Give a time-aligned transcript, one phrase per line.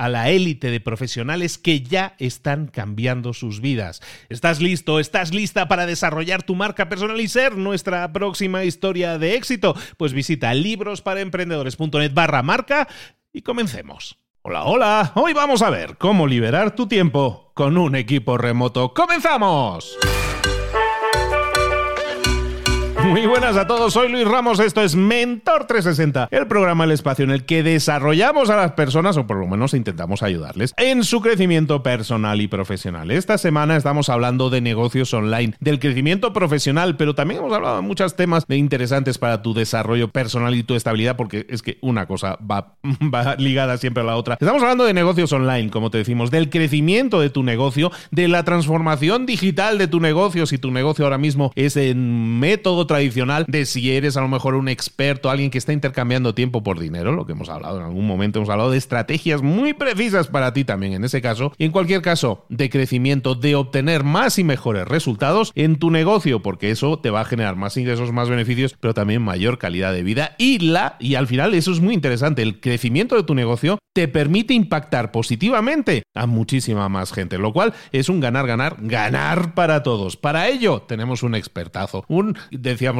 [0.00, 4.00] a la élite de profesionales que ya están cambiando sus vidas.
[4.30, 4.98] ¿Estás listo?
[4.98, 9.76] ¿Estás lista para desarrollar tu marca personal y ser nuestra próxima historia de éxito?
[9.98, 12.88] Pues visita librosparaemprendedores.net barra marca
[13.30, 14.16] y comencemos.
[14.40, 15.12] Hola, hola.
[15.16, 18.94] Hoy vamos a ver cómo liberar tu tiempo con un equipo remoto.
[18.94, 19.98] ¡Comenzamos!
[23.10, 27.24] Muy buenas a todos, soy Luis Ramos, esto es Mentor 360, el programa El Espacio
[27.24, 31.20] en el que desarrollamos a las personas, o por lo menos intentamos ayudarles, en su
[31.20, 33.10] crecimiento personal y profesional.
[33.10, 37.82] Esta semana estamos hablando de negocios online, del crecimiento profesional, pero también hemos hablado de
[37.82, 42.38] muchos temas interesantes para tu desarrollo personal y tu estabilidad, porque es que una cosa
[42.48, 42.76] va,
[43.38, 44.38] ligada siempre a la otra.
[44.40, 48.44] Estamos hablando de negocios online, como te decimos, del crecimiento de tu negocio, de la
[48.44, 53.46] transformación digital de tu negocio, si tu negocio ahora mismo es en método tradicional, tradicional
[53.48, 57.12] de si eres a lo mejor un experto, alguien que está intercambiando tiempo por dinero,
[57.12, 60.64] lo que hemos hablado en algún momento, hemos hablado de estrategias muy precisas para ti
[60.64, 64.86] también en ese caso, y en cualquier caso de crecimiento, de obtener más y mejores
[64.86, 68.92] resultados en tu negocio, porque eso te va a generar más ingresos, más beneficios, pero
[68.92, 72.60] también mayor calidad de vida y la, y al final eso es muy interesante, el
[72.60, 78.08] crecimiento de tu negocio te permite impactar positivamente a muchísima más gente, lo cual es
[78.08, 80.16] un ganar, ganar, ganar para todos.
[80.16, 82.36] Para ello tenemos un expertazo, un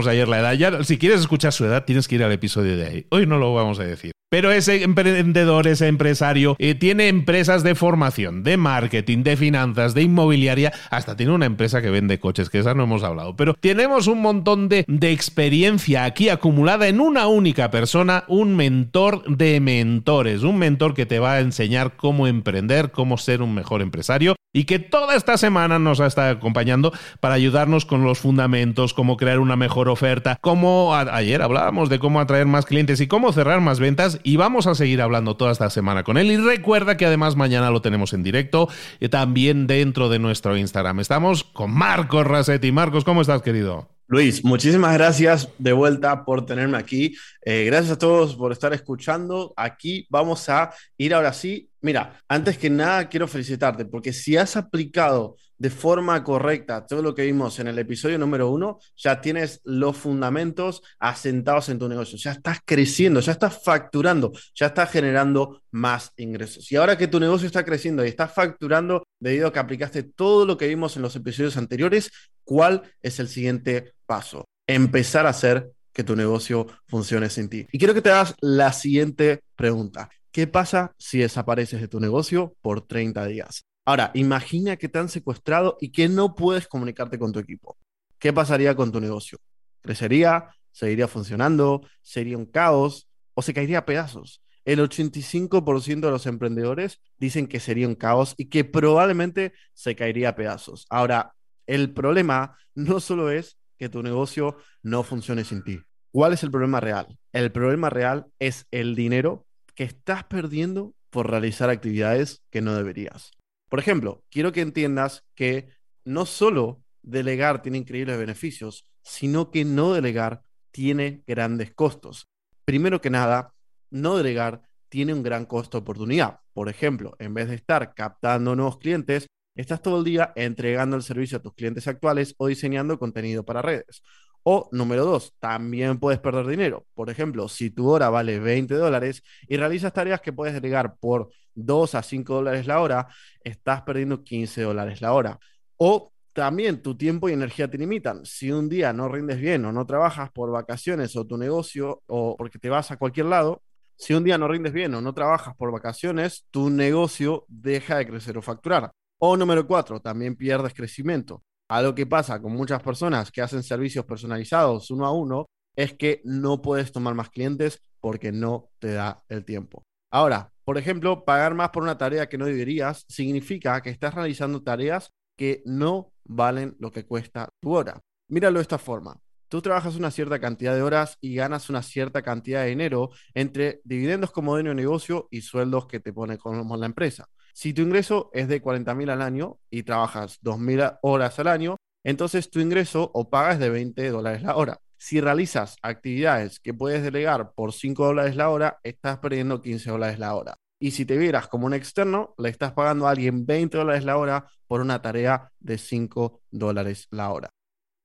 [0.06, 0.82] ayer la edad.
[0.82, 3.06] Si quieres escuchar su edad, tienes que ir al episodio de ahí.
[3.10, 4.12] Hoy no lo vamos a decir.
[4.30, 10.02] Pero ese emprendedor, ese empresario, eh, tiene empresas de formación, de marketing, de finanzas, de
[10.02, 13.34] inmobiliaria, hasta tiene una empresa que vende coches, que esa no hemos hablado.
[13.34, 19.24] Pero tenemos un montón de, de experiencia aquí acumulada en una única persona, un mentor
[19.24, 23.82] de mentores, un mentor que te va a enseñar cómo emprender, cómo ser un mejor
[23.82, 28.94] empresario y que toda esta semana nos ha estado acompañando para ayudarnos con los fundamentos,
[28.94, 33.32] cómo crear una mejor oferta, cómo ayer hablábamos de cómo atraer más clientes y cómo
[33.32, 36.96] cerrar más ventas y vamos a seguir hablando toda esta semana con él y recuerda
[36.96, 38.68] que además mañana lo tenemos en directo
[39.00, 41.00] y también dentro de nuestro Instagram.
[41.00, 42.72] Estamos con Marcos Rasetti.
[42.72, 43.88] Marcos, ¿cómo estás, querido?
[44.06, 47.14] Luis, muchísimas gracias de vuelta por tenerme aquí.
[47.44, 49.54] Eh, gracias a todos por estar escuchando.
[49.56, 51.70] Aquí vamos a ir ahora sí.
[51.80, 57.14] Mira, antes que nada quiero felicitarte porque si has aplicado de forma correcta todo lo
[57.14, 62.16] que vimos en el episodio número uno, ya tienes los fundamentos asentados en tu negocio.
[62.16, 66.72] Ya estás creciendo, ya estás facturando, ya estás generando más ingresos.
[66.72, 70.46] Y ahora que tu negocio está creciendo y estás facturando debido a que aplicaste todo
[70.46, 72.10] lo que vimos en los episodios anteriores,
[72.42, 74.46] ¿cuál es el siguiente paso?
[74.66, 77.66] Empezar a hacer que tu negocio funcione sin ti.
[77.70, 80.08] Y quiero que te hagas la siguiente pregunta.
[80.32, 83.64] ¿Qué pasa si desapareces de tu negocio por 30 días?
[83.84, 87.78] Ahora, imagina que te han secuestrado y que no puedes comunicarte con tu equipo.
[88.18, 89.38] ¿Qué pasaría con tu negocio?
[89.80, 90.50] ¿Crecería?
[90.72, 91.82] ¿Seguiría funcionando?
[92.02, 93.08] ¿Sería un caos?
[93.34, 94.42] ¿O se caería a pedazos?
[94.64, 100.30] El 85% de los emprendedores dicen que sería un caos y que probablemente se caería
[100.30, 100.86] a pedazos.
[100.90, 101.34] Ahora,
[101.66, 105.80] el problema no solo es que tu negocio no funcione sin ti.
[106.12, 107.18] ¿Cuál es el problema real?
[107.32, 113.30] El problema real es el dinero que estás perdiendo por realizar actividades que no deberías.
[113.70, 115.68] Por ejemplo, quiero que entiendas que
[116.04, 122.26] no solo delegar tiene increíbles beneficios, sino que no delegar tiene grandes costos.
[122.64, 123.54] Primero que nada,
[123.90, 126.40] no delegar tiene un gran costo de oportunidad.
[126.52, 131.04] Por ejemplo, en vez de estar captando nuevos clientes, estás todo el día entregando el
[131.04, 134.02] servicio a tus clientes actuales o diseñando contenido para redes.
[134.42, 136.86] O número dos, también puedes perder dinero.
[136.94, 141.30] Por ejemplo, si tu hora vale 20 dólares y realizas tareas que puedes delegar por
[141.54, 143.08] 2 a 5 dólares la hora,
[143.44, 145.38] estás perdiendo 15 dólares la hora.
[145.76, 148.24] O también tu tiempo y energía te limitan.
[148.24, 152.36] Si un día no rindes bien o no trabajas por vacaciones o tu negocio o
[152.36, 153.62] porque te vas a cualquier lado,
[153.96, 158.06] si un día no rindes bien o no trabajas por vacaciones, tu negocio deja de
[158.06, 158.90] crecer o facturar.
[159.18, 161.42] O número cuatro, también pierdes crecimiento.
[161.70, 165.46] Algo que pasa con muchas personas que hacen servicios personalizados uno a uno
[165.76, 169.84] es que no puedes tomar más clientes porque no te da el tiempo.
[170.10, 174.64] Ahora, por ejemplo, pagar más por una tarea que no deberías significa que estás realizando
[174.64, 178.00] tareas que no valen lo que cuesta tu hora.
[178.28, 179.20] Míralo de esta forma.
[179.46, 183.80] Tú trabajas una cierta cantidad de horas y ganas una cierta cantidad de dinero entre
[183.84, 187.28] dividendos como dueño de negocio y sueldos que te pone como la empresa.
[187.60, 192.48] Si tu ingreso es de 40.000 al año y trabajas 2.000 horas al año, entonces
[192.48, 194.78] tu ingreso o pagas de 20 dólares la hora.
[194.96, 200.18] Si realizas actividades que puedes delegar por 5 dólares la hora, estás perdiendo 15 dólares
[200.18, 200.54] la hora.
[200.80, 204.16] Y si te vieras como un externo, le estás pagando a alguien 20 dólares la
[204.16, 207.50] hora por una tarea de 5 dólares la hora.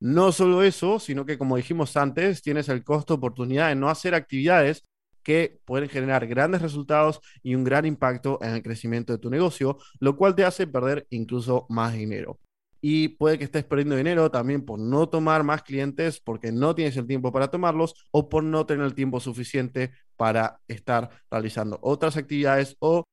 [0.02, 4.16] No solo eso, sino que como dijimos antes, tienes el costo oportunidad de no hacer
[4.16, 4.84] actividades
[5.26, 9.80] que pueden generar grandes resultados y un gran impacto en el crecimiento de tu negocio,
[10.00, 12.40] lo cual te hace perder incluso más dinero.
[12.80, 16.96] Y puede que estés perdiendo dinero también por no tomar más clientes porque no tienes
[16.98, 22.18] el tiempo para tomarlos o por no tener el tiempo suficiente para estar realizando otras
[22.18, 23.04] actividades o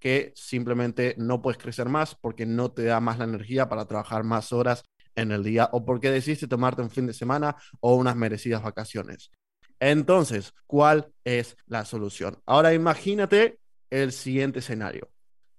[0.00, 4.24] que simplemente no puedes crecer más porque no te da más la energía para trabajar
[4.24, 4.82] más horas
[5.14, 9.30] en el día o porque decidiste tomarte un fin de semana o unas merecidas vacaciones.
[9.80, 12.38] Entonces, ¿cuál es la solución?
[12.46, 13.58] Ahora imagínate
[13.90, 15.10] el siguiente escenario.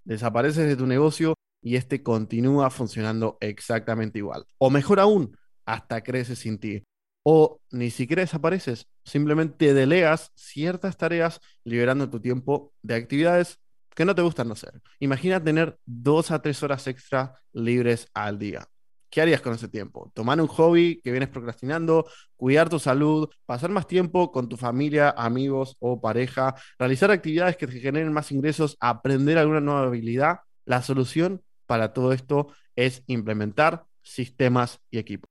[0.03, 4.45] Desapareces de tu negocio y este continúa funcionando exactamente igual.
[4.57, 6.83] O mejor aún, hasta crece sin ti.
[7.23, 13.59] O ni siquiera desapareces, simplemente delegas ciertas tareas liberando tu tiempo de actividades
[13.95, 14.81] que no te gustan hacer.
[14.99, 18.67] Imagina tener dos a tres horas extra libres al día.
[19.11, 20.09] ¿Qué harías con ese tiempo?
[20.15, 25.13] Tomar un hobby que vienes procrastinando, cuidar tu salud, pasar más tiempo con tu familia,
[25.15, 30.39] amigos o pareja, realizar actividades que te generen más ingresos, aprender alguna nueva habilidad.
[30.65, 35.29] La solución para todo esto es implementar sistemas y equipos.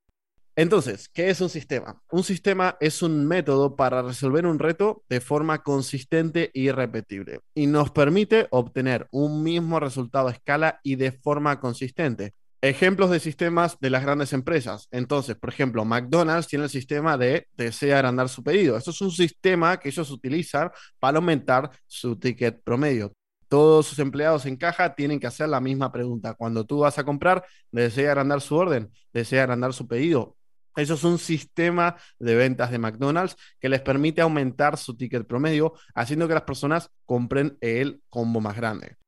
[0.57, 2.03] Entonces, ¿qué es un sistema?
[2.11, 7.67] Un sistema es un método para resolver un reto de forma consistente y repetible y
[7.67, 12.35] nos permite obtener un mismo resultado a escala y de forma consistente.
[12.63, 14.87] Ejemplos de sistemas de las grandes empresas.
[14.91, 18.77] Entonces, por ejemplo, McDonald's tiene el sistema de desea agrandar su pedido.
[18.77, 23.15] Esto es un sistema que ellos utilizan para aumentar su ticket promedio.
[23.49, 26.35] Todos sus empleados en caja tienen que hacer la misma pregunta.
[26.35, 28.91] Cuando tú vas a comprar, ¿desea agrandar su orden?
[29.13, 30.37] ¿Desea agrandar su pedido?
[30.77, 35.73] Eso es un sistema de ventas de McDonald's que les permite aumentar su ticket promedio,
[35.95, 39.00] haciendo que las personas compren el combo más grande.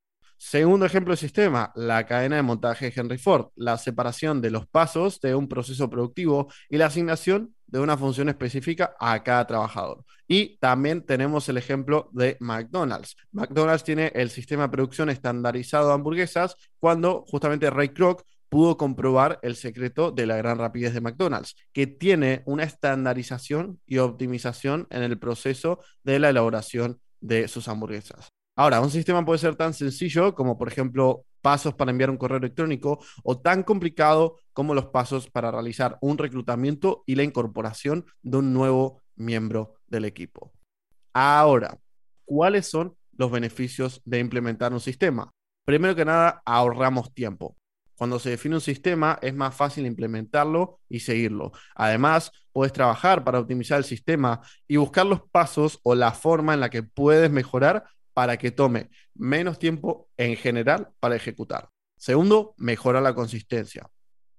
[0.45, 4.67] Segundo ejemplo de sistema, la cadena de montaje de Henry Ford, la separación de los
[4.67, 10.05] pasos de un proceso productivo y la asignación de una función específica a cada trabajador.
[10.27, 13.17] Y también tenemos el ejemplo de McDonald's.
[13.31, 19.39] McDonald's tiene el sistema de producción estandarizado de hamburguesas cuando justamente Ray Kroc pudo comprobar
[19.43, 25.05] el secreto de la gran rapidez de McDonald's, que tiene una estandarización y optimización en
[25.05, 28.33] el proceso de la elaboración de sus hamburguesas.
[28.55, 32.39] Ahora, un sistema puede ser tan sencillo como, por ejemplo, pasos para enviar un correo
[32.39, 38.39] electrónico o tan complicado como los pasos para realizar un reclutamiento y la incorporación de
[38.39, 40.53] un nuevo miembro del equipo.
[41.15, 41.79] Ahora,
[42.25, 45.31] ¿cuáles son los beneficios de implementar un sistema?
[45.65, 47.57] Primero que nada, ahorramos tiempo.
[47.97, 51.53] Cuando se define un sistema es más fácil implementarlo y seguirlo.
[51.75, 56.61] Además, puedes trabajar para optimizar el sistema y buscar los pasos o la forma en
[56.61, 61.69] la que puedes mejorar para que tome menos tiempo en general para ejecutar.
[61.97, 63.89] Segundo, mejora la consistencia.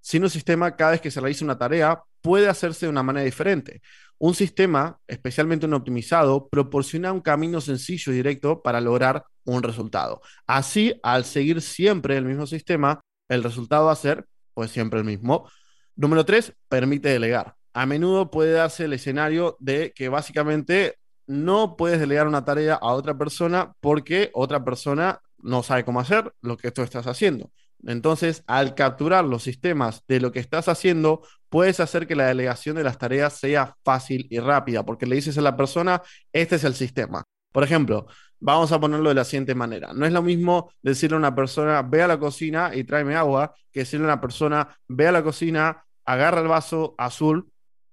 [0.02, 3.24] Sin un sistema, cada vez que se realiza una tarea, puede hacerse de una manera
[3.24, 3.82] diferente.
[4.18, 10.22] Un sistema, especialmente un optimizado, proporciona un camino sencillo y directo para lograr un resultado.
[10.46, 15.06] Así, al seguir siempre el mismo sistema, el resultado va a ser pues siempre el
[15.06, 15.50] mismo.
[15.96, 17.56] Número tres, permite delegar.
[17.74, 20.96] A menudo puede darse el escenario de que básicamente
[21.28, 26.34] no puedes delegar una tarea a otra persona porque otra persona no sabe cómo hacer
[26.42, 27.52] lo que tú estás haciendo.
[27.86, 32.76] Entonces, al capturar los sistemas de lo que estás haciendo, puedes hacer que la delegación
[32.76, 36.02] de las tareas sea fácil y rápida, porque le dices a la persona,
[36.32, 37.24] este es el sistema.
[37.52, 38.08] Por ejemplo,
[38.40, 39.94] vamos a ponerlo de la siguiente manera.
[39.94, 43.54] No es lo mismo decirle a una persona, ve a la cocina y tráeme agua,
[43.72, 47.50] que decirle a una persona, ve a la cocina, agarra el vaso azul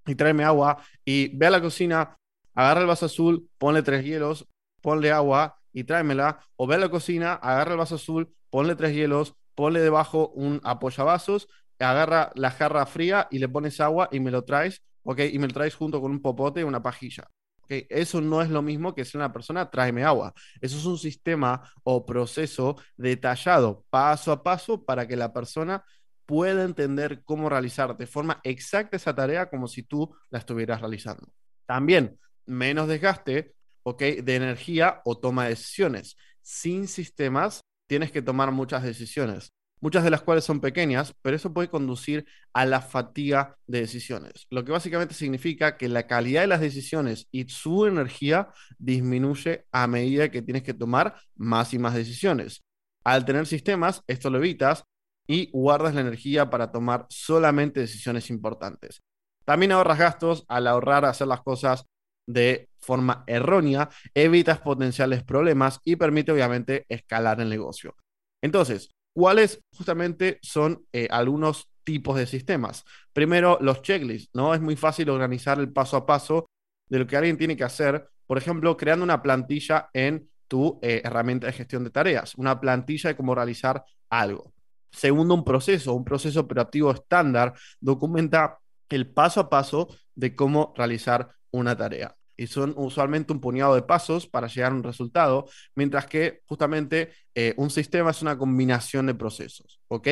[0.07, 2.17] y tráeme agua, y ve a la cocina,
[2.61, 4.47] agarra el vaso azul, ponle tres hielos,
[4.83, 8.95] ponle agua y tráemela, o ve a la cocina, agarra el vaso azul, ponle tres
[8.95, 11.49] hielos, ponle debajo un apoyavasos,
[11.79, 15.21] agarra la jarra fría y le pones agua y me lo traes, ¿ok?
[15.33, 17.25] Y me lo traes junto con un popote y una pajilla.
[17.63, 17.87] ¿ok?
[17.89, 20.35] Eso no es lo mismo que si una persona tráeme agua.
[20.61, 25.83] Eso es un sistema o proceso detallado paso a paso para que la persona
[26.27, 31.33] pueda entender cómo realizar de forma exacta esa tarea como si tú la estuvieras realizando.
[31.67, 34.01] También menos desgaste, ¿ok?
[34.23, 36.17] De energía o toma de decisiones.
[36.43, 41.53] Sin sistemas tienes que tomar muchas decisiones, muchas de las cuales son pequeñas, pero eso
[41.53, 46.47] puede conducir a la fatiga de decisiones, lo que básicamente significa que la calidad de
[46.47, 51.95] las decisiones y su energía disminuye a medida que tienes que tomar más y más
[51.95, 52.63] decisiones.
[53.05, 54.85] Al tener sistemas, esto lo evitas
[55.27, 59.03] y guardas la energía para tomar solamente decisiones importantes.
[59.45, 61.87] También ahorras gastos al ahorrar hacer las cosas
[62.33, 67.95] de forma errónea, evitas potenciales problemas y permite obviamente escalar el negocio.
[68.43, 72.85] Entonces, ¿cuáles justamente son eh, algunos tipos de sistemas?
[73.13, 74.55] Primero, los checklists, ¿no?
[74.55, 76.47] Es muy fácil organizar el paso a paso
[76.89, 81.03] de lo que alguien tiene que hacer, por ejemplo, creando una plantilla en tu eh,
[81.05, 84.53] herramienta de gestión de tareas, una plantilla de cómo realizar algo.
[84.91, 88.59] Segundo, un proceso, un proceso operativo estándar documenta
[88.89, 93.83] el paso a paso de cómo realizar una tarea y son usualmente un puñado de
[93.83, 99.05] pasos para llegar a un resultado, mientras que justamente eh, un sistema es una combinación
[99.05, 100.09] de procesos, ¿ok?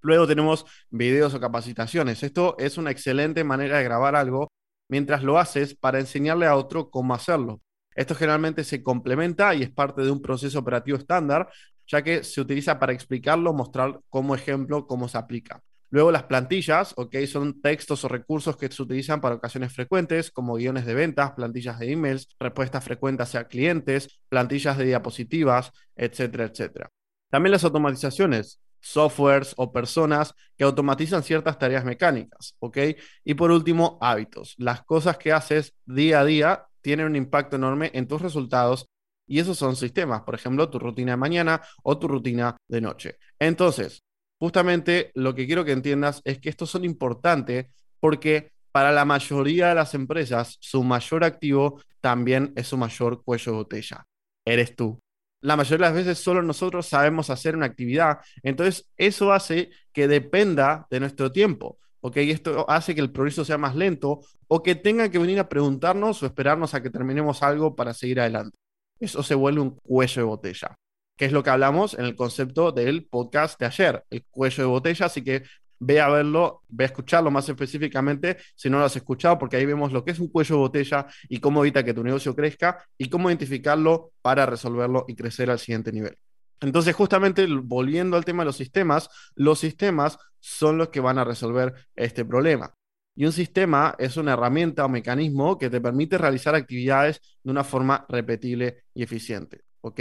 [0.00, 2.22] Luego tenemos videos o capacitaciones.
[2.22, 4.46] Esto es una excelente manera de grabar algo
[4.88, 7.60] mientras lo haces para enseñarle a otro cómo hacerlo.
[7.96, 11.50] Esto generalmente se complementa y es parte de un proceso operativo estándar,
[11.88, 15.64] ya que se utiliza para explicarlo, mostrar como ejemplo cómo se aplica.
[15.90, 17.16] Luego las plantillas, ¿ok?
[17.26, 21.78] Son textos o recursos que se utilizan para ocasiones frecuentes, como guiones de ventas, plantillas
[21.78, 26.90] de emails, respuestas frecuentes a clientes, plantillas de diapositivas, etcétera, etcétera.
[27.30, 32.78] También las automatizaciones, softwares o personas que automatizan ciertas tareas mecánicas, ¿ok?
[33.24, 34.54] Y por último, hábitos.
[34.58, 38.88] Las cosas que haces día a día tienen un impacto enorme en tus resultados
[39.26, 43.16] y esos son sistemas, por ejemplo, tu rutina de mañana o tu rutina de noche.
[43.40, 44.04] Entonces,
[44.38, 47.66] justamente lo que quiero que entiendas es que estos son importantes
[48.00, 53.52] porque para la mayoría de las empresas, su mayor activo también es su mayor cuello
[53.52, 54.06] de botella.
[54.44, 55.00] Eres tú.
[55.40, 60.08] La mayoría de las veces solo nosotros sabemos hacer una actividad, entonces eso hace que
[60.08, 61.78] dependa de nuestro tiempo.
[62.00, 62.18] ¿ok?
[62.18, 66.22] Esto hace que el progreso sea más lento o que tengan que venir a preguntarnos
[66.22, 68.56] o esperarnos a que terminemos algo para seguir adelante.
[69.00, 70.76] Eso se vuelve un cuello de botella
[71.16, 74.68] que es lo que hablamos en el concepto del podcast de ayer, el cuello de
[74.68, 75.44] botella, así que
[75.78, 79.66] ve a verlo, ve a escucharlo más específicamente si no lo has escuchado, porque ahí
[79.66, 82.84] vemos lo que es un cuello de botella y cómo evita que tu negocio crezca
[82.96, 86.16] y cómo identificarlo para resolverlo y crecer al siguiente nivel.
[86.60, 91.24] Entonces, justamente volviendo al tema de los sistemas, los sistemas son los que van a
[91.24, 92.72] resolver este problema.
[93.14, 97.64] Y un sistema es una herramienta o mecanismo que te permite realizar actividades de una
[97.64, 99.66] forma repetible y eficiente.
[99.86, 100.00] ¿ok?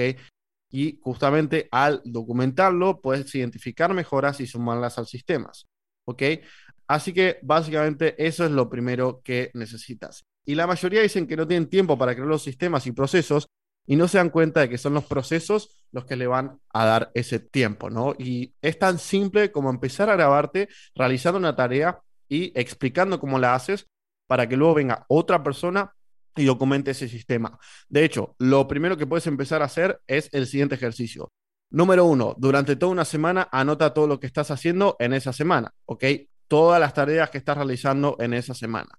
[0.75, 5.50] Y justamente al documentarlo puedes identificar mejoras y sumarlas al sistema.
[6.03, 6.22] ¿Ok?
[6.86, 10.25] Así que básicamente eso es lo primero que necesitas.
[10.44, 13.48] Y la mayoría dicen que no tienen tiempo para crear los sistemas y procesos
[13.88, 16.84] y no se dan cuenta de que son los procesos los que le van a
[16.84, 18.13] dar ese tiempo, ¿no?
[18.20, 23.55] Y es tan simple como empezar a grabarte realizando una tarea y explicando cómo la
[23.55, 23.88] haces
[24.27, 25.95] para que luego venga otra persona
[26.36, 27.58] y documente ese sistema.
[27.88, 31.32] De hecho, lo primero que puedes empezar a hacer es el siguiente ejercicio.
[31.70, 35.74] Número uno, durante toda una semana anota todo lo que estás haciendo en esa semana,
[35.86, 36.04] ¿ok?
[36.48, 38.89] Todas las tareas que estás realizando en esa semana.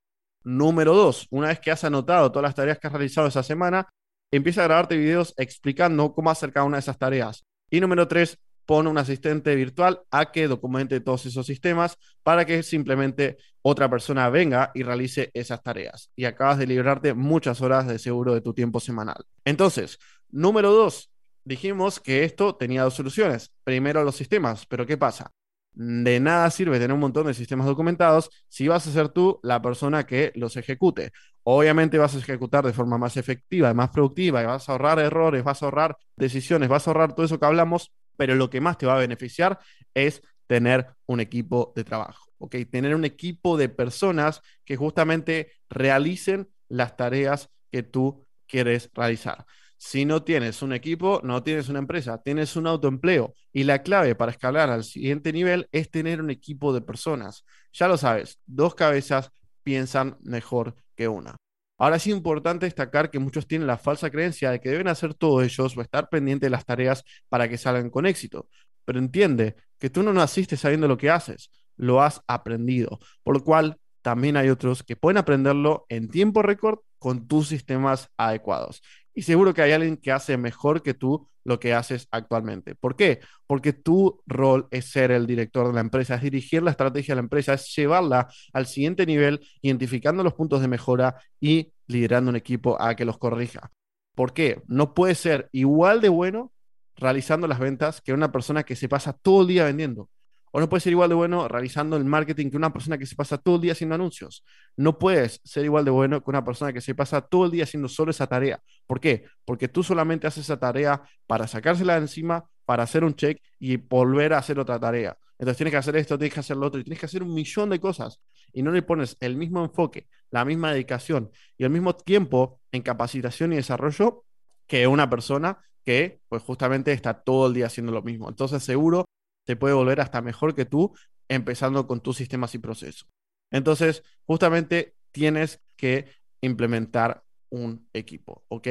[0.43, 3.89] Número dos, una vez que has anotado todas las tareas que has realizado esa semana,
[4.31, 7.45] empieza a grabarte videos explicando cómo hacer cada una de esas tareas.
[7.71, 12.63] Y número tres, pone un asistente virtual a que documente todos esos sistemas para que
[12.63, 16.11] simplemente otra persona venga y realice esas tareas.
[16.17, 19.25] Y acabas de librarte muchas horas de seguro de tu tiempo semanal.
[19.45, 21.11] Entonces, número dos,
[21.45, 23.53] dijimos que esto tenía dos soluciones.
[23.65, 25.31] Primero los sistemas, pero ¿qué pasa?
[25.73, 29.61] De nada sirve tener un montón de sistemas documentados si vas a ser tú la
[29.63, 31.13] persona que los ejecute.
[31.43, 34.99] Obviamente vas a ejecutar de forma más efectiva y más productiva y vas a ahorrar
[34.99, 38.61] errores, vas a ahorrar decisiones, vas a ahorrar todo eso que hablamos, pero lo que
[38.61, 39.59] más te va a beneficiar
[39.95, 42.57] es tener un equipo de trabajo, ¿ok?
[42.71, 49.45] Tener un equipo de personas que justamente realicen las tareas que tú quieres realizar.
[49.79, 53.35] Si no tienes un equipo, no tienes una empresa, tienes un autoempleo.
[53.53, 57.45] Y la clave para escalar al siguiente nivel es tener un equipo de personas.
[57.73, 59.31] Ya lo sabes, dos cabezas
[59.63, 61.37] piensan mejor que una.
[61.79, 65.43] Ahora es importante destacar que muchos tienen la falsa creencia de que deben hacer todo
[65.43, 68.49] ellos o estar pendientes de las tareas para que salgan con éxito.
[68.85, 72.99] Pero entiende que tú no naciste sabiendo lo que haces, lo has aprendido.
[73.23, 78.09] Por lo cual, también hay otros que pueden aprenderlo en tiempo récord con tus sistemas
[78.17, 78.81] adecuados.
[79.13, 82.75] Y seguro que hay alguien que hace mejor que tú lo que haces actualmente.
[82.75, 83.21] ¿Por qué?
[83.47, 87.17] Porque tu rol es ser el director de la empresa, es dirigir la estrategia de
[87.17, 92.37] la empresa, es llevarla al siguiente nivel, identificando los puntos de mejora y liderando un
[92.37, 93.71] equipo a que los corrija.
[94.15, 94.63] ¿Por qué?
[94.67, 96.53] No puede ser igual de bueno
[96.97, 100.09] realizando las ventas que una persona que se pasa todo el día vendiendo.
[100.57, 103.15] O no puedes ser igual de bueno realizando el marketing que una persona que se
[103.15, 104.43] pasa todo el día haciendo anuncios.
[104.75, 107.65] No puedes ser igual de bueno que una persona que se pasa todo el día
[107.65, 108.63] haciendo solo esa tarea.
[108.87, 109.27] ¿Por qué?
[109.45, 113.77] Porque tú solamente haces esa tarea para sacársela de encima, para hacer un check y
[113.77, 115.19] volver a hacer otra tarea.
[115.39, 117.35] Entonces tienes que hacer esto, tienes que hacer lo otro y tienes que hacer un
[117.35, 118.23] millón de cosas.
[118.55, 122.81] Y no le pones el mismo enfoque, la misma dedicación y el mismo tiempo en
[122.81, 124.25] capacitación y desarrollo
[124.67, 128.31] que una persona que pues justamente está todo el día haciendo lo mismo.
[128.31, 129.06] Entonces seguro
[129.47, 130.95] te puede volver hasta mejor que tú,
[131.29, 133.09] empezando con tus sistemas y procesos.
[133.51, 136.11] Entonces, justamente tienes que
[136.41, 138.69] implementar un equipo, ¿ok?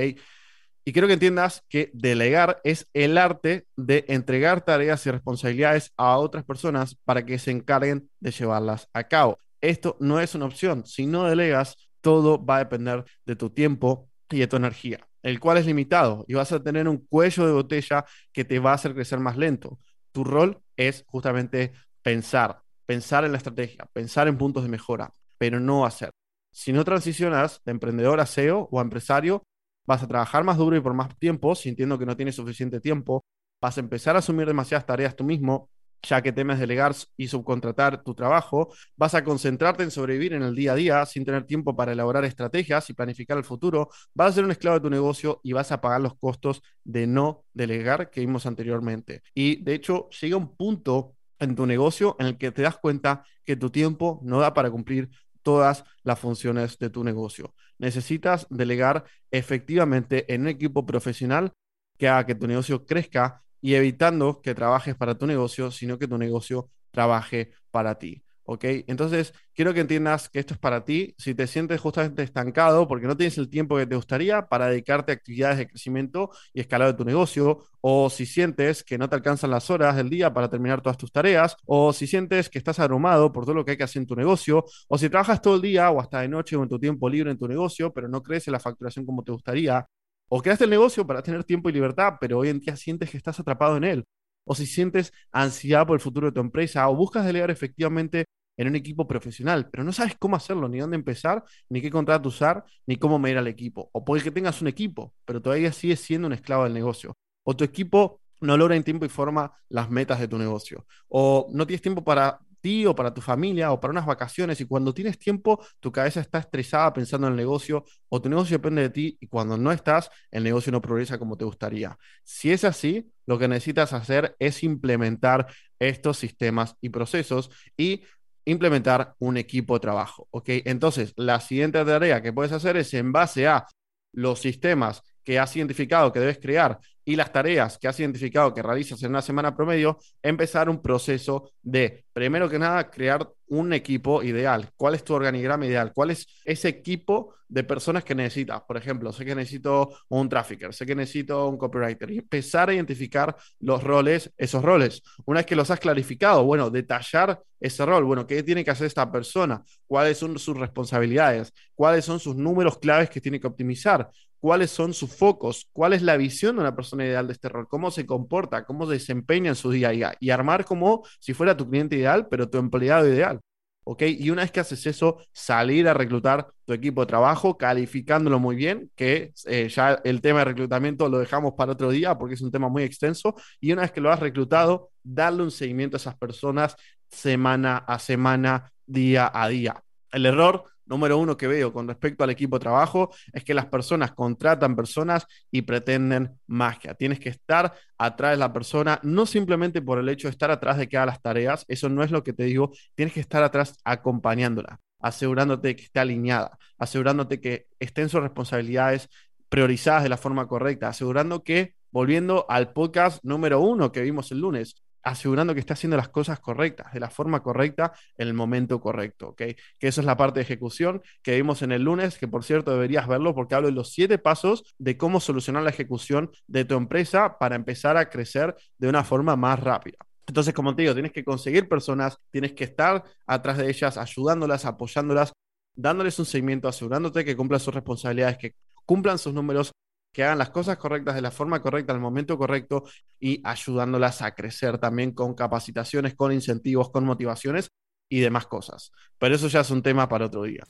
[0.87, 6.17] Y quiero que entiendas que delegar es el arte de entregar tareas y responsabilidades a
[6.17, 9.39] otras personas para que se encarguen de llevarlas a cabo.
[9.61, 10.85] Esto no es una opción.
[10.85, 15.39] Si no delegas, todo va a depender de tu tiempo y de tu energía, el
[15.39, 18.75] cual es limitado y vas a tener un cuello de botella que te va a
[18.75, 19.79] hacer crecer más lento
[20.15, 25.59] tu rol es justamente pensar, pensar en la estrategia, pensar en puntos de mejora, pero
[25.59, 26.09] no hacer.
[26.51, 29.43] Si no transicionas de emprendedor a CEO o a empresario,
[29.85, 33.25] vas a trabajar más duro y por más tiempo, sintiendo que no tienes suficiente tiempo,
[33.61, 35.69] vas a empezar a asumir demasiadas tareas tú mismo,
[36.07, 40.55] ya que temes delegar y subcontratar tu trabajo, vas a concentrarte en sobrevivir en el
[40.55, 44.35] día a día sin tener tiempo para elaborar estrategias y planificar el futuro, vas a
[44.35, 48.09] ser un esclavo de tu negocio y vas a pagar los costos de no delegar
[48.09, 49.21] que vimos anteriormente.
[49.33, 53.25] Y de hecho, llega un punto en tu negocio en el que te das cuenta
[53.43, 55.09] que tu tiempo no da para cumplir
[55.41, 57.53] todas las funciones de tu negocio.
[57.77, 61.51] Necesitas delegar efectivamente en un equipo profesional
[61.97, 66.07] que haga que tu negocio crezca y evitando que trabajes para tu negocio, sino que
[66.07, 68.23] tu negocio trabaje para ti.
[68.47, 68.63] ¿Ok?
[68.87, 71.15] Entonces, quiero que entiendas que esto es para ti.
[71.17, 75.11] Si te sientes justamente estancado porque no tienes el tiempo que te gustaría para dedicarte
[75.11, 79.15] a actividades de crecimiento y escalado de tu negocio, o si sientes que no te
[79.15, 82.79] alcanzan las horas del día para terminar todas tus tareas, o si sientes que estás
[82.79, 85.55] abrumado por todo lo que hay que hacer en tu negocio, o si trabajas todo
[85.55, 88.07] el día o hasta de noche o en tu tiempo libre en tu negocio, pero
[88.07, 89.87] no crece la facturación como te gustaría,
[90.29, 93.17] o creaste el negocio para tener tiempo y libertad, pero hoy en día sientes que
[93.17, 94.05] estás atrapado en él.
[94.45, 98.25] O si sientes ansiedad por el futuro de tu empresa, o buscas delegar efectivamente
[98.57, 102.29] en un equipo profesional, pero no sabes cómo hacerlo, ni dónde empezar, ni qué contrato
[102.29, 103.89] usar, ni cómo medir al equipo.
[103.91, 107.17] O puede que tengas un equipo, pero todavía sigues siendo un esclavo del negocio.
[107.43, 110.85] O tu equipo no logra en tiempo y forma las metas de tu negocio.
[111.07, 112.39] O no tienes tiempo para
[112.85, 116.39] o para tu familia o para unas vacaciones y cuando tienes tiempo tu cabeza está
[116.39, 120.09] estresada pensando en el negocio o tu negocio depende de ti y cuando no estás
[120.31, 121.97] el negocio no progresa como te gustaría.
[122.23, 125.47] Si es así, lo que necesitas hacer es implementar
[125.79, 128.03] estos sistemas y procesos y
[128.45, 130.49] implementar un equipo de trabajo, ¿ok?
[130.65, 133.65] Entonces, la siguiente tarea que puedes hacer es en base a
[134.13, 138.63] los sistemas que has identificado que debes crear y las tareas que has identificado que
[138.63, 144.23] realizas en una semana promedio, empezar un proceso de, primero que nada, crear un equipo
[144.23, 144.71] ideal.
[144.75, 145.93] ¿Cuál es tu organigrama ideal?
[145.93, 148.63] ¿Cuál es ese equipo de personas que necesitas?
[148.63, 152.73] Por ejemplo, sé que necesito un trafficker, sé que necesito un copywriter y empezar a
[152.73, 155.03] identificar los roles, esos roles.
[155.25, 158.03] Una vez que los has clarificado, bueno, detallar ese rol.
[158.03, 159.63] Bueno, ¿qué tiene que hacer esta persona?
[159.87, 161.53] ¿Cuáles son sus responsabilidades?
[161.75, 164.09] ¿Cuáles son sus números claves que tiene que optimizar?
[164.45, 167.67] cuáles son sus focos, cuál es la visión de una persona ideal de este rol,
[167.67, 171.33] cómo se comporta, cómo se desempeña en su día a día y armar como si
[171.33, 173.39] fuera tu cliente ideal, pero tu empleado ideal.
[173.87, 174.01] ¿Ok?
[174.01, 178.55] Y una vez que haces eso, salir a reclutar tu equipo de trabajo, calificándolo muy
[178.55, 182.41] bien, que eh, ya el tema de reclutamiento lo dejamos para otro día porque es
[182.41, 183.35] un tema muy extenso.
[183.59, 186.75] Y una vez que lo has reclutado, darle un seguimiento a esas personas
[187.09, 189.83] semana a semana, día a día.
[190.11, 193.65] El error número uno que veo con respecto al equipo de trabajo es que las
[193.67, 196.93] personas contratan personas y pretenden magia.
[196.93, 200.77] Tienes que estar atrás de la persona, no simplemente por el hecho de estar atrás
[200.77, 203.43] de que haga las tareas, eso no es lo que te digo, tienes que estar
[203.43, 209.09] atrás acompañándola, asegurándote que esté alineada, asegurándote que estén sus responsabilidades
[209.49, 214.39] priorizadas de la forma correcta, asegurando que, volviendo al podcast número uno que vimos el
[214.39, 218.81] lunes, asegurando que está haciendo las cosas correctas, de la forma correcta, en el momento
[218.81, 219.41] correcto, ¿ok?
[219.79, 222.71] Que eso es la parte de ejecución que vimos en el lunes, que por cierto
[222.71, 226.75] deberías verlo porque hablo de los siete pasos de cómo solucionar la ejecución de tu
[226.75, 229.97] empresa para empezar a crecer de una forma más rápida.
[230.25, 234.65] Entonces, como te digo, tienes que conseguir personas, tienes que estar atrás de ellas, ayudándolas,
[234.65, 235.33] apoyándolas,
[235.75, 239.71] dándoles un seguimiento, asegurándote que cumplan sus responsabilidades, que cumplan sus números,
[240.15, 242.85] que hagan las cosas correctas de la forma correcta, al momento correcto
[243.19, 247.69] y ayudándolas a crecer también con capacitaciones, con incentivos, con motivaciones
[248.09, 248.93] y demás cosas.
[249.17, 250.63] Pero eso ya es un tema para otro día.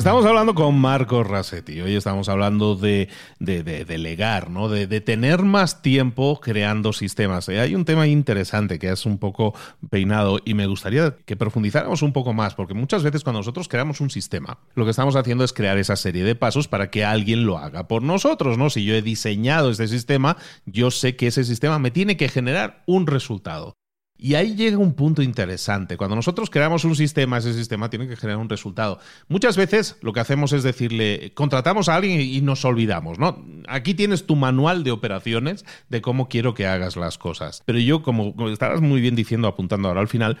[0.00, 1.78] Estamos hablando con Marco Rasetti.
[1.82, 4.70] Hoy estamos hablando de, delegar, ¿no?
[4.70, 7.50] De, tener más tiempo creando sistemas.
[7.50, 9.54] Eh, hay un tema interesante que es un poco
[9.90, 14.00] peinado y me gustaría que profundizáramos un poco más, porque muchas veces cuando nosotros creamos
[14.00, 17.44] un sistema, lo que estamos haciendo es crear esa serie de pasos para que alguien
[17.44, 18.70] lo haga por nosotros, ¿no?
[18.70, 22.84] Si yo he diseñado este sistema, yo sé que ese sistema me tiene que generar
[22.86, 23.76] un resultado.
[24.22, 25.96] Y ahí llega un punto interesante.
[25.96, 28.98] Cuando nosotros creamos un sistema, ese sistema tiene que generar un resultado.
[29.28, 33.42] Muchas veces lo que hacemos es decirle, contratamos a alguien y nos olvidamos, ¿no?
[33.66, 37.62] Aquí tienes tu manual de operaciones de cómo quiero que hagas las cosas.
[37.64, 40.38] Pero yo, como, como estabas muy bien diciendo, apuntando ahora al final,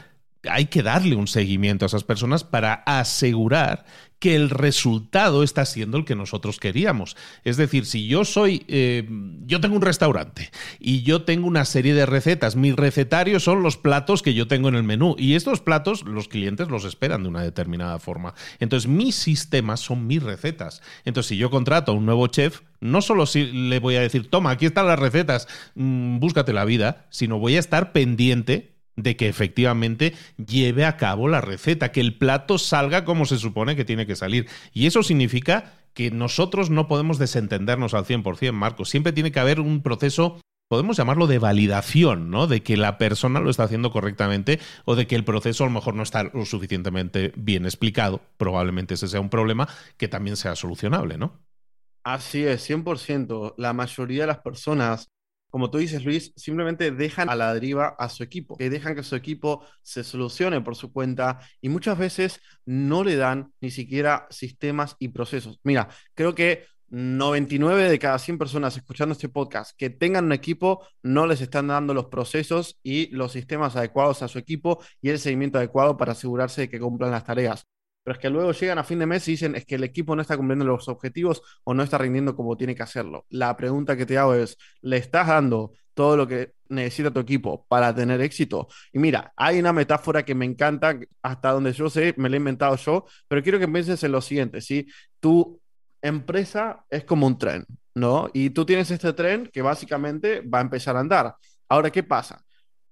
[0.48, 3.84] hay que darle un seguimiento a esas personas para asegurar
[4.20, 7.16] que el resultado está siendo el que nosotros queríamos.
[7.42, 9.08] Es decir, si yo soy, eh,
[9.46, 13.78] yo tengo un restaurante y yo tengo una serie de recetas, mis recetarios son los
[13.78, 17.30] platos que yo tengo en el menú y estos platos los clientes los esperan de
[17.30, 18.34] una determinada forma.
[18.58, 20.82] Entonces, mis sistemas son mis recetas.
[21.06, 24.28] Entonces, si yo contrato a un nuevo chef, no solo si le voy a decir,
[24.28, 29.16] toma, aquí están las recetas, mm, búscate la vida, sino voy a estar pendiente de
[29.16, 33.84] que efectivamente lleve a cabo la receta, que el plato salga como se supone que
[33.84, 34.48] tiene que salir.
[34.72, 38.90] Y eso significa que nosotros no podemos desentendernos al 100%, Marcos.
[38.90, 40.38] Siempre tiene que haber un proceso
[40.70, 42.46] podemos llamarlo de validación, ¿no?
[42.46, 45.72] De que la persona lo está haciendo correctamente o de que el proceso a lo
[45.72, 48.22] mejor no está lo suficientemente bien explicado.
[48.36, 51.40] Probablemente ese sea un problema que también sea solucionable, ¿no?
[52.04, 53.54] Así es, 100%.
[53.58, 55.08] La mayoría de las personas
[55.50, 59.02] como tú dices, Luis, simplemente dejan a la deriva a su equipo, que dejan que
[59.02, 64.26] su equipo se solucione por su cuenta y muchas veces no le dan ni siquiera
[64.30, 65.60] sistemas y procesos.
[65.62, 70.84] Mira, creo que 99 de cada 100 personas escuchando este podcast que tengan un equipo
[71.02, 75.20] no les están dando los procesos y los sistemas adecuados a su equipo y el
[75.20, 77.66] seguimiento adecuado para asegurarse de que cumplan las tareas
[78.02, 80.16] pero es que luego llegan a fin de mes y dicen es que el equipo
[80.16, 83.26] no está cumpliendo los objetivos o no está rindiendo como tiene que hacerlo.
[83.28, 87.66] La pregunta que te hago es, ¿le estás dando todo lo que necesita tu equipo
[87.68, 88.68] para tener éxito?
[88.92, 92.38] Y mira, hay una metáfora que me encanta, hasta donde yo sé, me la he
[92.38, 94.86] inventado yo, pero quiero que pienses en lo siguiente, ¿sí?
[95.20, 95.60] Tu
[96.00, 98.30] empresa es como un tren, ¿no?
[98.32, 101.34] Y tú tienes este tren que básicamente va a empezar a andar.
[101.68, 102.42] Ahora, ¿qué pasa?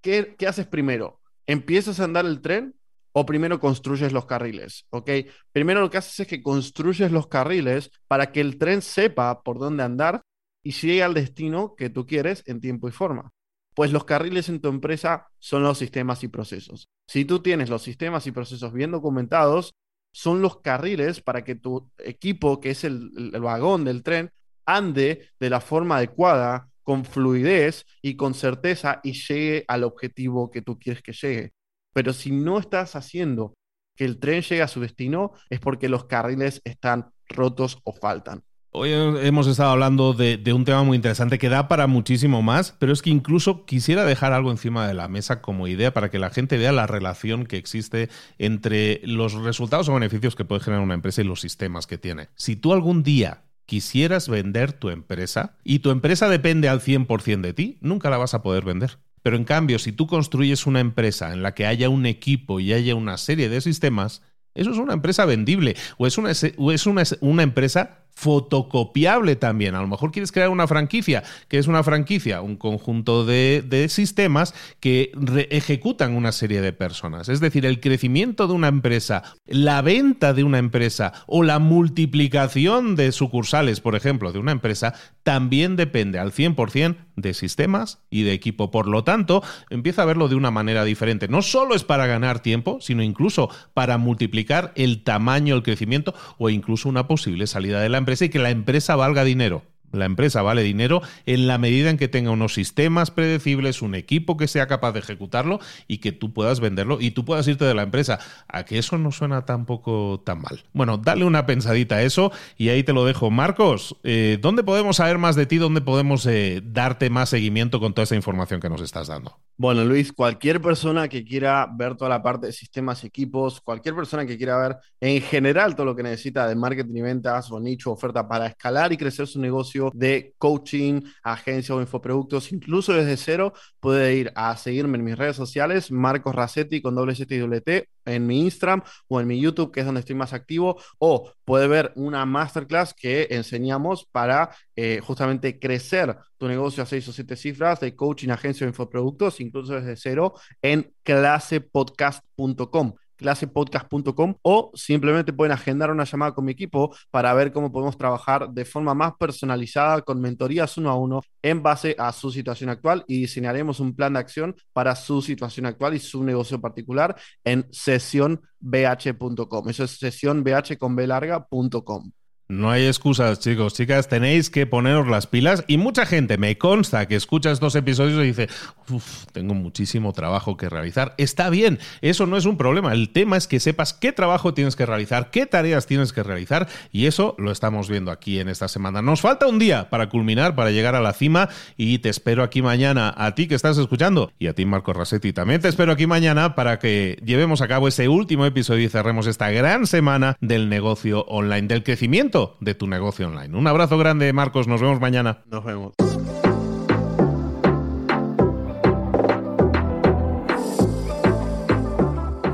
[0.03, 1.21] ¿Qué, qué haces primero?
[1.47, 2.75] ¿Empiezas a andar el tren
[3.19, 5.11] o primero construyes los carriles, ¿ok?
[5.51, 9.59] Primero lo que haces es que construyes los carriles para que el tren sepa por
[9.59, 10.23] dónde andar
[10.63, 13.33] y llegue al destino que tú quieres en tiempo y forma.
[13.75, 16.89] Pues los carriles en tu empresa son los sistemas y procesos.
[17.09, 19.75] Si tú tienes los sistemas y procesos bien documentados,
[20.13, 24.31] son los carriles para que tu equipo, que es el, el vagón del tren,
[24.65, 30.63] ande de la forma adecuada, con fluidez y con certeza y llegue al objetivo que
[30.63, 31.53] tú quieres que llegue.
[31.93, 33.55] Pero si no estás haciendo
[33.97, 38.45] que el tren llegue a su destino, es porque los carriles están rotos o faltan.
[38.71, 42.93] Hoy hemos estado hablando de, un tema muy interesante que da para muchísimo más, pero
[42.93, 46.29] es que incluso quisiera dejar algo encima de la mesa como idea para que la
[46.29, 50.95] gente vea la relación que existe entre los resultados o beneficios que puede generar una
[50.95, 52.29] empresa y los sistemas que tiene.
[52.37, 57.55] Si tú algún día quisieras vender tu empresa y tu empresa depende al 100% de
[57.55, 58.99] ti, nunca la vas a poder vender.
[59.23, 62.73] Pero en cambio, si tú construyes una empresa en la que haya un equipo y
[62.73, 64.23] haya una serie de sistemas,
[64.55, 69.77] eso es una empresa vendible o es una, es una, una empresa fotocopiable también.
[69.77, 71.23] A lo mejor quieres crear una franquicia.
[71.47, 72.43] que es una franquicia?
[72.43, 75.13] Un conjunto de, sistemas que
[75.51, 77.29] ejecutan una serie de personas.
[77.29, 82.97] Es decir, el crecimiento de una empresa, la venta de una empresa o la multiplicación
[82.97, 88.33] de sucursales, por ejemplo, de una empresa, también depende al 100% de sistemas y de
[88.33, 88.73] equipo.
[88.73, 91.29] Por lo tanto, empieza a verlo de una manera diferente.
[91.29, 96.51] No solo es para ganar tiempo, sino incluso para multiplicar el tamaño, el crecimiento o
[96.51, 99.63] incluso una posible salida de la empresa y que la empresa valga dinero.
[99.93, 104.37] La empresa vale dinero en la medida en que tenga unos sistemas predecibles, un equipo
[104.37, 107.75] que sea capaz de ejecutarlo y que tú puedas venderlo y tú puedas irte de
[107.75, 108.19] la empresa.
[108.49, 110.65] A que eso no suena tampoco tan mal.
[110.73, 113.31] Bueno, dale una pensadita a eso y ahí te lo dejo.
[113.31, 115.59] Marcos, eh, ¿dónde podemos saber más de ti?
[115.59, 119.39] ¿Dónde podemos eh, darte más seguimiento con toda esa información que nos estás dando?
[119.57, 124.25] Bueno, Luis, cualquier persona que quiera ver toda la parte de sistemas equipos, cualquier persona
[124.25, 127.91] que quiera ver en general todo lo que necesita de marketing y ventas o nicho,
[127.91, 133.53] oferta para escalar y crecer su negocio de coaching, agencia o infoproductos, incluso desde cero,
[133.81, 137.61] puede ir a seguirme en mis redes sociales, Marcos Racetti con doble Z y doble
[137.61, 141.33] T, en mi Instagram o en mi YouTube, que es donde estoy más activo, o
[141.45, 147.13] puede ver una masterclass que enseñamos para eh, justamente crecer tu negocio a seis o
[147.13, 155.33] siete cifras de coaching, agencia o infoproductos, incluso desde cero, en clasepodcast.com clasepodcast.com o simplemente
[155.35, 159.13] pueden agendar una llamada con mi equipo para ver cómo podemos trabajar de forma más
[159.19, 163.95] personalizada con mentorías uno a uno en base a su situación actual y diseñaremos un
[163.95, 169.69] plan de acción para su situación actual y su negocio particular en sesionbh.com.
[169.69, 172.13] Eso es sesionbh con B larga.com.
[172.51, 177.07] No hay excusas, chicos, chicas, tenéis que poneros las pilas y mucha gente me consta
[177.07, 178.49] que escucha estos episodios y dice,
[178.89, 181.15] Uf, tengo muchísimo trabajo que realizar.
[181.19, 184.77] Está bien, eso no es un problema, el tema es que sepas qué trabajo tienes
[184.77, 188.67] que realizar, qué tareas tienes que realizar y eso lo estamos viendo aquí en esta
[188.67, 189.03] semana.
[189.03, 192.63] Nos falta un día para culminar, para llegar a la cima y te espero aquí
[192.63, 196.07] mañana a ti que estás escuchando y a ti Marco Rasetti también te espero aquí
[196.07, 200.71] mañana para que llevemos a cabo ese último episodio y cerremos esta gran semana del
[200.71, 203.57] negocio online, del crecimiento de tu negocio online.
[203.57, 204.69] Un abrazo grande, Marcos.
[204.69, 205.43] Nos vemos mañana.
[205.47, 205.95] Nos vemos.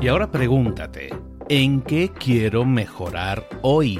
[0.05, 1.09] Y ahora pregúntate,
[1.49, 3.99] ¿en qué quiero mejorar hoy?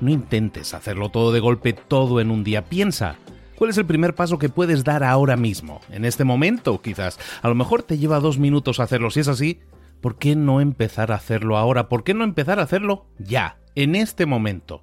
[0.00, 2.64] No intentes hacerlo todo de golpe, todo en un día.
[2.64, 3.14] Piensa,
[3.56, 5.80] ¿cuál es el primer paso que puedes dar ahora mismo?
[5.88, 7.20] En este momento, quizás.
[7.42, 9.10] A lo mejor te lleva dos minutos hacerlo.
[9.10, 9.60] Si es así,
[10.00, 11.88] ¿por qué no empezar a hacerlo ahora?
[11.88, 14.82] ¿Por qué no empezar a hacerlo ya, en este momento?